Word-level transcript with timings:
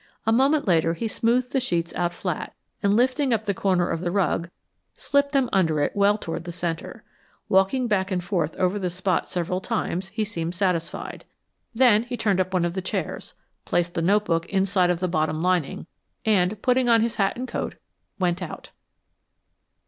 A 0.25 0.31
moment 0.31 0.67
later 0.67 0.95
he 0.95 1.07
smoothed 1.07 1.51
the 1.51 1.59
sheets 1.59 1.93
out 1.93 2.11
flat 2.11 2.55
and 2.81 2.95
lifting 2.95 3.31
up 3.35 3.43
the 3.43 3.53
corner 3.53 3.87
of 3.87 4.01
the 4.01 4.09
rug, 4.09 4.49
slipped 4.95 5.31
them 5.31 5.47
under 5.53 5.79
it 5.79 5.95
well 5.95 6.17
toward 6.17 6.45
the 6.45 6.51
center. 6.51 7.03
Walking 7.49 7.87
back 7.87 8.09
and 8.09 8.23
forth 8.23 8.55
over 8.55 8.79
the 8.79 8.89
spot 8.89 9.29
several 9.29 9.61
times, 9.61 10.07
he 10.07 10.23
seemed 10.23 10.55
satisfied. 10.55 11.23
Then 11.75 12.01
he 12.01 12.17
turned 12.17 12.39
up 12.39 12.51
one 12.51 12.65
of 12.65 12.73
the 12.73 12.81
chairs, 12.81 13.35
placed 13.63 13.93
the 13.93 14.01
notebook 14.01 14.47
inside 14.47 14.89
of 14.89 15.01
the 15.01 15.07
bottom 15.07 15.43
lining, 15.43 15.85
and 16.25 16.59
putting 16.63 16.89
on 16.89 17.01
his 17.01 17.17
hat 17.17 17.37
and 17.37 17.47
coat, 17.47 17.75
went 18.17 18.41
out. 18.41 18.71